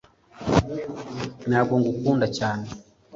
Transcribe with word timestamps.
ntabwo 1.49 1.73
ngukunda 1.79 2.27
cyane 2.37 2.65